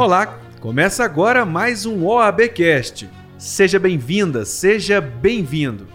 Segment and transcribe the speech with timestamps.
[0.00, 3.06] Olá, começa agora mais um OABcast.
[3.36, 5.86] Seja bem-vinda, seja bem-vindo.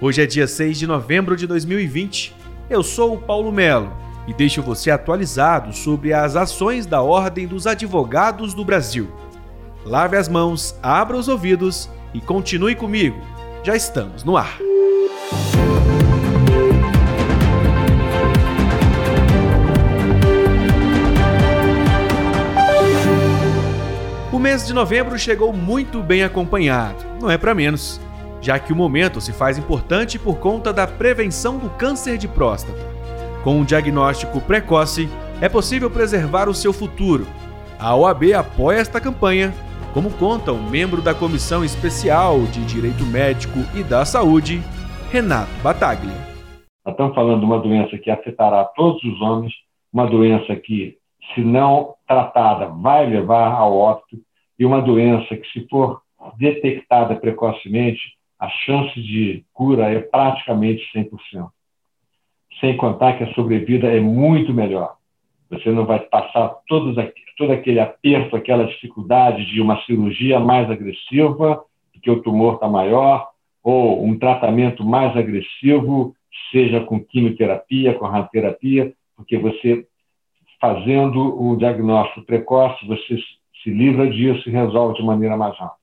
[0.00, 2.32] Hoje é dia 6 de novembro de 2020.
[2.70, 3.92] Eu sou o Paulo Melo
[4.28, 9.10] e deixo você atualizado sobre as ações da Ordem dos Advogados do Brasil.
[9.84, 13.20] Lave as mãos, abra os ouvidos e continue comigo.
[13.64, 14.58] Já estamos no ar.
[24.40, 28.00] Mês de novembro chegou muito bem acompanhado, não é para menos,
[28.40, 32.78] já que o momento se faz importante por conta da prevenção do câncer de próstata.
[33.44, 35.10] Com um diagnóstico precoce,
[35.42, 37.26] é possível preservar o seu futuro.
[37.78, 39.52] A OAB apoia esta campanha
[39.92, 44.62] como conta um membro da Comissão Especial de Direito Médico e da Saúde,
[45.10, 46.16] Renato Bataglia.
[46.86, 49.52] Estamos falando de uma doença que afetará todos os homens,
[49.92, 50.96] uma doença que,
[51.34, 54.18] se não tratada, vai levar ao óbito,
[54.60, 56.02] e uma doença que, se for
[56.36, 57.98] detectada precocemente,
[58.38, 61.48] a chance de cura é praticamente 100%.
[62.60, 64.96] Sem contar que a sobrevida é muito melhor.
[65.48, 66.94] Você não vai passar todos,
[67.38, 73.30] todo aquele aperto, aquela dificuldade de uma cirurgia mais agressiva, porque o tumor está maior,
[73.62, 76.14] ou um tratamento mais agressivo,
[76.52, 79.86] seja com quimioterapia, com radioterapia, porque você,
[80.60, 83.16] fazendo o diagnóstico precoce, você
[83.62, 85.78] se livra disso e resolve de maneira mais rápida.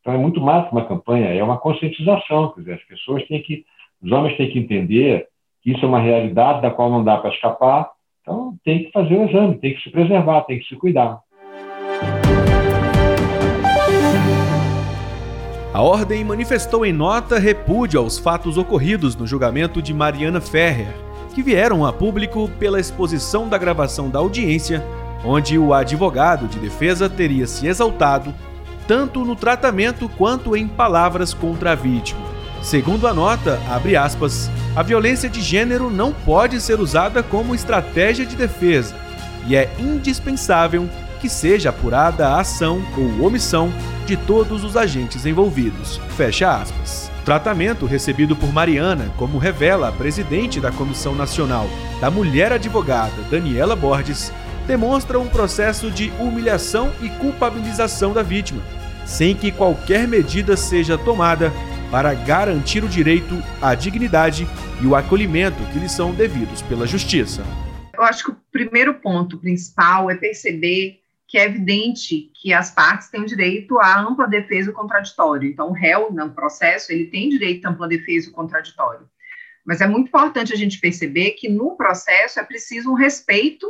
[0.00, 2.52] Então, é muito mais que uma campanha, é uma conscientização.
[2.52, 3.64] Quer dizer, as pessoas têm que,
[4.02, 5.26] os homens têm que entender
[5.62, 7.90] que isso é uma realidade da qual não dá para escapar
[8.26, 11.20] então, tem que fazer o exame, tem que se preservar, tem que se cuidar.
[15.72, 20.92] A Ordem manifestou em nota repúdio aos fatos ocorridos no julgamento de Mariana Ferrer,
[21.36, 24.82] que vieram a público pela exposição da gravação da audiência,
[25.24, 28.34] onde o advogado de defesa teria se exaltado
[28.86, 32.20] tanto no tratamento quanto em palavras contra a vítima.
[32.62, 38.24] Segundo a nota, abre aspas, a violência de gênero não pode ser usada como estratégia
[38.24, 38.94] de defesa
[39.46, 40.88] e é indispensável
[41.20, 43.72] que seja apurada a ação ou omissão
[44.04, 46.00] de todos os agentes envolvidos.
[46.16, 47.10] Fecha aspas.
[47.24, 51.68] Tratamento recebido por Mariana, como revela a presidente da Comissão Nacional
[52.00, 54.32] da Mulher Advogada, Daniela Borges,
[54.66, 58.62] demonstra um processo de humilhação e culpabilização da vítima,
[59.06, 61.52] sem que qualquer medida seja tomada
[61.90, 64.46] para garantir o direito à dignidade
[64.82, 67.44] e o acolhimento que lhes são devidos pela justiça.
[67.94, 73.08] Eu acho que o primeiro ponto principal é perceber que é evidente que as partes
[73.08, 75.48] têm direito à ampla defesa contraditória.
[75.48, 79.06] Então, o réu, no processo, ele tem direito à ampla defesa contraditória.
[79.64, 83.66] Mas é muito importante a gente perceber que no processo é preciso um respeito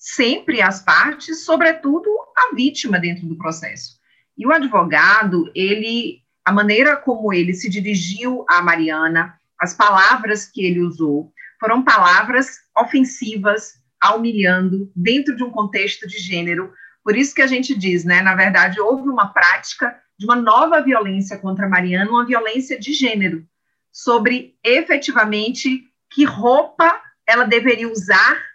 [0.00, 4.00] sempre às partes, sobretudo à vítima dentro do processo.
[4.36, 10.64] E o advogado, ele a maneira como ele se dirigiu a Mariana, as palavras que
[10.64, 13.74] ele usou, foram palavras ofensivas,
[14.16, 16.72] humilhando, dentro de um contexto de gênero.
[17.04, 18.22] Por isso que a gente diz, né?
[18.22, 23.46] Na verdade, houve uma prática de uma nova violência contra Mariana, uma violência de gênero,
[23.92, 28.49] sobre efetivamente que roupa ela deveria usar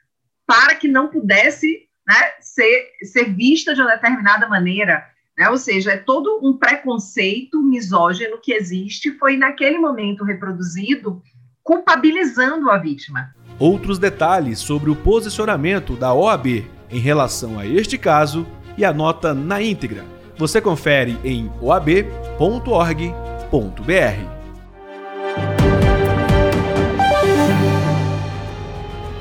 [0.46, 5.04] para que não pudesse né, ser, ser vista de uma determinada maneira
[5.38, 5.50] né?
[5.50, 11.22] Ou seja, é todo um preconceito misógino que existe, foi naquele momento reproduzido,
[11.62, 13.34] culpabilizando a vítima.
[13.60, 18.46] Outros detalhes sobre o posicionamento da OAB em relação a este caso
[18.78, 20.06] e a nota na íntegra
[20.38, 21.96] você confere em oab.org.br.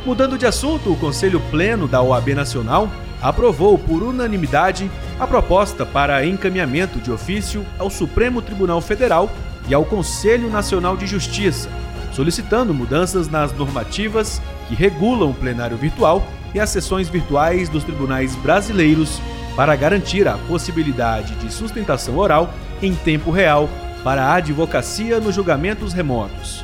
[0.04, 2.91] Mudando de assunto, o Conselho Pleno da OAB Nacional
[3.22, 9.31] aprovou por unanimidade a proposta para encaminhamento de ofício ao Supremo Tribunal Federal
[9.66, 11.70] e ao Conselho Nacional de Justiça,
[12.12, 16.22] solicitando mudanças nas normativas que regulam o plenário virtual
[16.54, 19.22] e as sessões virtuais dos tribunais brasileiros
[19.56, 22.53] para garantir a possibilidade de sustentação oral
[22.83, 23.71] em tempo real
[24.03, 26.62] para a advocacia nos julgamentos remotos.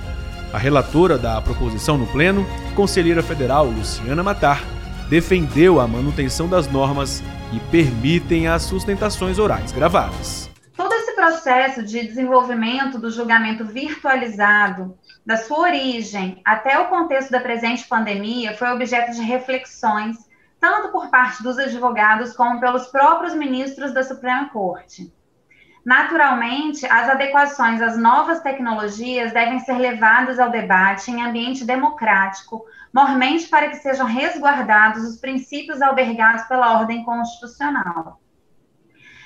[0.52, 2.44] A relatora da proposição no Pleno,
[2.74, 4.60] conselheira federal Luciana Matar,
[5.08, 10.50] defendeu a manutenção das normas que permitem as sustentações orais gravadas.
[10.76, 17.38] Todo esse processo de desenvolvimento do julgamento virtualizado, da sua origem até o contexto da
[17.38, 20.16] presente pandemia, foi objeto de reflexões,
[20.58, 25.12] tanto por parte dos advogados como pelos próprios ministros da Suprema Corte.
[25.84, 33.48] Naturalmente, as adequações às novas tecnologias devem ser levadas ao debate em ambiente democrático, mormente
[33.48, 38.20] para que sejam resguardados os princípios albergados pela ordem constitucional.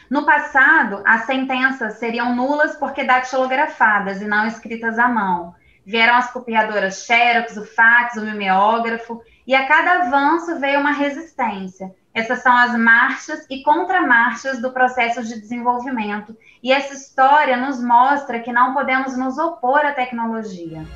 [0.08, 5.54] No passado, as sentenças seriam nulas porque datilografadas e não escritas à mão.
[5.84, 11.94] Vieram as copiadoras Xerox, o fax, o mimeógrafo, e a cada avanço veio uma resistência.
[12.14, 16.36] Essas são as marchas e contramarchas do processo de desenvolvimento.
[16.62, 20.86] E essa história nos mostra que não podemos nos opor à tecnologia.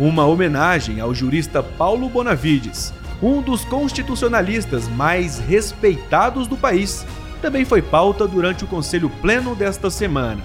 [0.00, 7.06] Uma homenagem ao jurista Paulo Bonavides, um dos constitucionalistas mais respeitados do país,
[7.42, 10.42] também foi pauta durante o Conselho Pleno desta semana.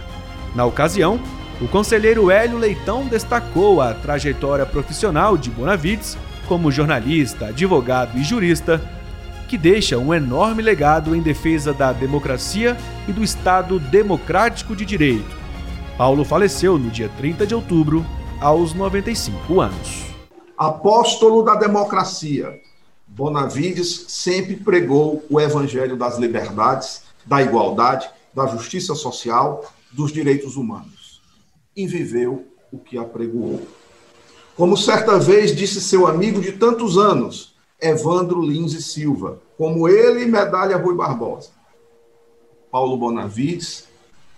[0.53, 1.17] Na ocasião,
[1.61, 8.81] o conselheiro Hélio Leitão destacou a trajetória profissional de Bonavides como jornalista, advogado e jurista,
[9.49, 15.35] que deixa um enorme legado em defesa da democracia e do Estado democrático de direito.
[15.97, 18.05] Paulo faleceu no dia 30 de outubro,
[18.39, 20.05] aos 95 anos.
[20.55, 22.61] Apóstolo da democracia,
[23.07, 31.21] Bonavides sempre pregou o evangelho das liberdades, da igualdade, da justiça social, dos direitos humanos.
[31.75, 33.67] E viveu o que apregoou.
[34.55, 37.48] Como certa vez disse seu amigo de tantos anos,
[37.81, 41.49] Evandro Lins e Silva, como ele medalha Rui Barbosa.
[42.71, 43.87] Paulo Bonavides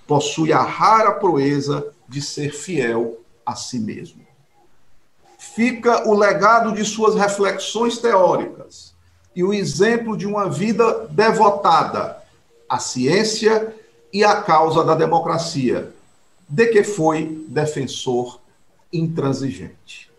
[0.08, 4.22] possui a rara proeza de ser fiel a si mesmo.
[5.38, 8.94] Fica o legado de suas reflexões teóricas
[9.36, 12.22] e o exemplo de uma vida devotada
[12.70, 13.76] à ciência
[14.14, 15.92] e à causa da democracia,
[16.48, 18.40] de que foi defensor
[18.94, 20.12] intransigente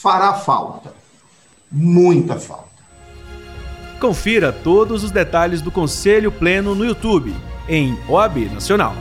[0.00, 0.94] fará falta.
[1.70, 2.68] Muita falta.
[4.00, 7.34] Confira todos os detalhes do Conselho Pleno no YouTube,
[7.68, 8.94] em OAB Nacional.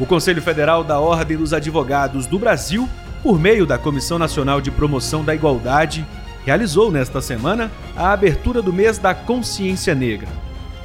[0.00, 2.88] O Conselho Federal da Ordem dos Advogados do Brasil,
[3.22, 6.06] por meio da Comissão Nacional de Promoção da Igualdade,
[6.44, 10.28] realizou nesta semana a abertura do mês da Consciência Negra.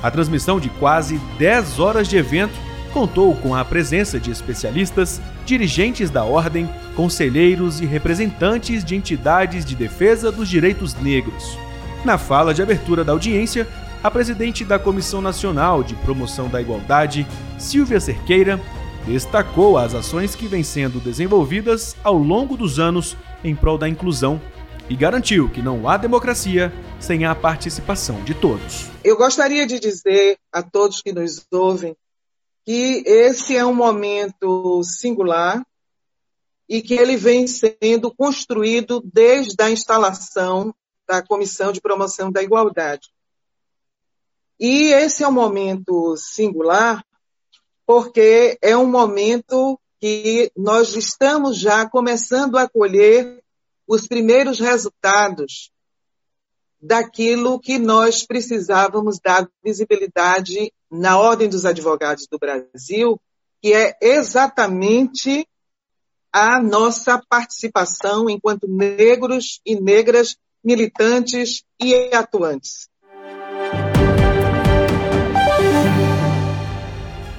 [0.04, 2.54] A transmissão de quase 10 horas de evento
[2.94, 9.76] contou com a presença de especialistas, dirigentes da ordem, conselheiros e representantes de entidades de
[9.76, 11.58] defesa dos direitos negros.
[12.04, 13.66] Na fala de abertura da audiência,
[14.04, 17.26] a presidente da Comissão Nacional de Promoção da Igualdade,
[17.58, 18.60] Silvia Cerqueira,
[19.06, 24.42] destacou as ações que vêm sendo desenvolvidas ao longo dos anos em prol da inclusão
[24.90, 28.88] e garantiu que não há democracia sem a participação de todos.
[29.02, 31.96] Eu gostaria de dizer a todos que nos ouvem
[32.68, 35.66] que esse é um momento singular
[36.68, 40.76] e que ele vem sendo construído desde a instalação
[41.08, 43.08] da Comissão de Promoção da Igualdade.
[44.60, 47.06] E esse é um momento singular
[47.86, 53.42] porque é um momento que nós estamos já começando a colher
[53.88, 55.72] os primeiros resultados
[56.82, 63.20] daquilo que nós precisávamos dar visibilidade na Ordem dos Advogados do Brasil,
[63.62, 65.48] que é exatamente
[66.32, 72.90] a nossa participação enquanto negros e negras militantes e atuantes.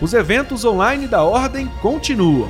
[0.01, 2.49] Os eventos online da Ordem continuam.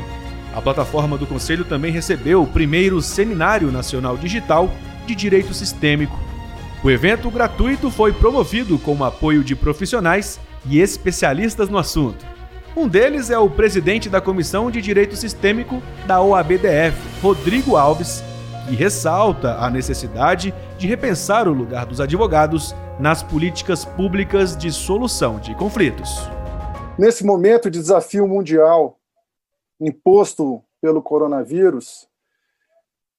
[0.55, 4.71] A plataforma do Conselho também recebeu o primeiro Seminário Nacional Digital
[5.07, 6.19] de Direito Sistêmico.
[6.85, 12.27] O evento gratuito foi promovido com o apoio de profissionais e especialistas no assunto.
[12.77, 18.23] Um deles é o presidente da Comissão de Direito Sistêmico da OABDF, Rodrigo Alves,
[18.69, 25.41] que ressalta a necessidade de repensar o lugar dos advogados nas políticas públicas de solução
[25.41, 26.29] de conflitos.
[26.99, 28.99] Nesse momento de desafio mundial
[29.81, 32.09] imposto pelo coronavírus,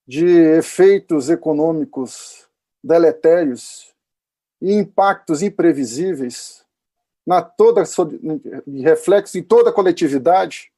[0.06, 2.48] de efeitos econômicos
[2.82, 3.94] deletérios
[4.60, 6.59] e impactos imprevisíveis,
[7.30, 7.84] na toda
[8.82, 10.72] reflexo em toda a coletividade,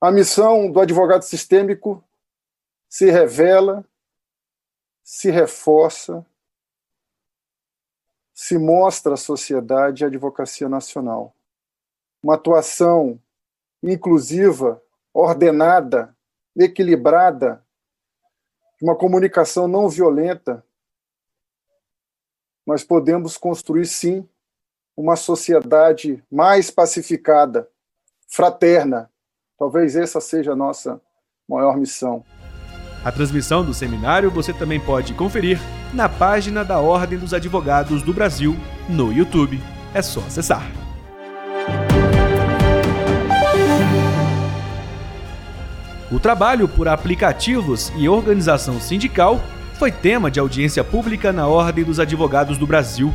[0.00, 2.02] a missão do advogado sistêmico
[2.88, 3.84] se revela,
[5.02, 6.24] se reforça,
[8.32, 11.34] se mostra à sociedade e advocacia nacional.
[12.22, 13.20] Uma atuação
[13.82, 16.16] inclusiva, ordenada,
[16.56, 17.62] equilibrada,
[18.80, 20.64] uma comunicação não violenta
[22.66, 24.26] nós podemos construir, sim,
[24.96, 27.68] uma sociedade mais pacificada,
[28.28, 29.10] fraterna.
[29.58, 31.00] Talvez essa seja a nossa
[31.48, 32.24] maior missão.
[33.04, 35.58] A transmissão do seminário você também pode conferir
[35.92, 38.56] na página da Ordem dos Advogados do Brasil
[38.88, 39.60] no YouTube.
[39.92, 40.62] É só acessar.
[46.10, 49.40] O trabalho por aplicativos e organização sindical
[49.78, 53.12] foi tema de audiência pública na Ordem dos Advogados do Brasil.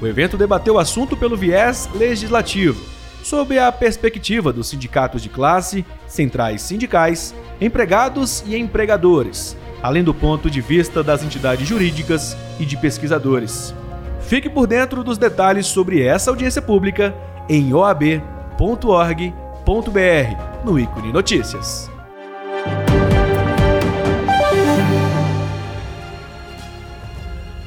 [0.00, 2.84] O evento debateu o assunto pelo viés legislativo,
[3.22, 10.50] sob a perspectiva dos sindicatos de classe, centrais sindicais, empregados e empregadores, além do ponto
[10.50, 13.74] de vista das entidades jurídicas e de pesquisadores.
[14.20, 17.14] Fique por dentro dos detalhes sobre essa audiência pública
[17.48, 18.14] em oab.org.br
[20.64, 21.93] no ícone Notícias.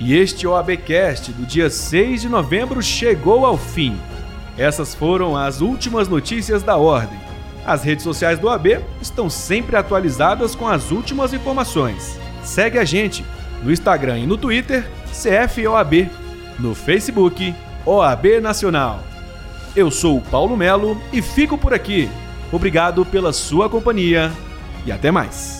[0.07, 3.99] E este OABcast do dia 6 de novembro chegou ao fim.
[4.57, 7.19] Essas foram as últimas notícias da Ordem.
[7.65, 12.17] As redes sociais do OAB estão sempre atualizadas com as últimas informações.
[12.41, 13.25] Segue a gente
[13.61, 16.09] no Instagram e no Twitter, CFOAB,
[16.57, 17.53] no Facebook,
[17.85, 19.03] OAB Nacional.
[19.75, 22.09] Eu sou o Paulo Melo e fico por aqui.
[22.49, 24.31] Obrigado pela sua companhia
[24.85, 25.59] e até mais.